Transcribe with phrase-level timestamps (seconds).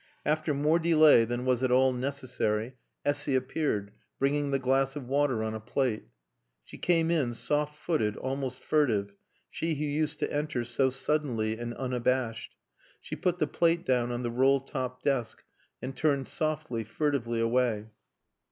[0.25, 2.73] After more delay than was at all necessary
[3.05, 6.07] Essy appeared, bringing the glass of water on a plate.
[6.63, 9.13] She came in, soft footed, almost furtive,
[9.51, 12.55] she who used to enter so suddenly and unabashed.
[12.99, 15.43] She put the plate down on the roll top desk
[15.83, 17.91] and turned softly, furtively, away.